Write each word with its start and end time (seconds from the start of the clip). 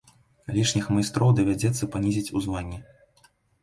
Лішніх 0.55 0.85
майстроў 0.95 1.35
давядзецца 1.41 1.93
панізіць 1.95 2.33
у 2.39 2.47
званні. 2.49 2.85